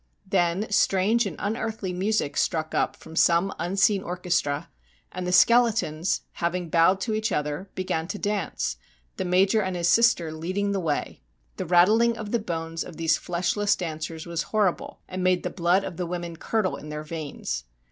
Then 0.25 0.65
strange 0.71 1.27
and 1.27 1.35
unearthly 1.37 1.93
music 1.93 2.35
struck 2.35 2.73
up 2.73 2.95
from 2.95 3.15
some 3.15 3.53
unseen 3.59 4.01
orchestra, 4.01 4.67
and 5.11 5.27
the 5.27 5.31
skeletons 5.31 6.21
having 6.31 6.69
bowed 6.71 6.99
to 7.01 7.13
each 7.13 7.31
other 7.31 7.69
began 7.75 8.07
to 8.07 8.17
dance, 8.17 8.77
the 9.17 9.25
Major 9.25 9.61
and 9.61 9.75
his 9.75 9.87
sister 9.87 10.31
leading 10.31 10.71
the 10.71 10.79
way. 10.79 11.21
The 11.57 11.67
rattling 11.67 12.17
of 12.17 12.31
the 12.31 12.39
bones 12.39 12.83
of 12.83 12.97
these 12.97 13.15
fleshless 13.17 13.75
dancers 13.75 14.25
was 14.25 14.41
horrible, 14.49 15.01
and 15.07 15.23
made 15.23 15.43
the 15.43 15.51
blood 15.51 15.83
of 15.83 15.97
the 15.97 16.07
women 16.07 16.35
curdle 16.35 16.77
in 16.77 16.89
their 16.89 17.03
veins. 17.03 17.65